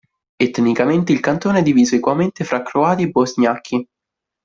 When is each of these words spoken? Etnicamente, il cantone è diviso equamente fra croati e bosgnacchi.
Etnicamente, 0.39 1.11
il 1.11 1.19
cantone 1.19 1.59
è 1.59 1.61
diviso 1.61 1.93
equamente 1.93 2.43
fra 2.43 2.63
croati 2.63 3.03
e 3.03 3.09
bosgnacchi. 3.11 3.87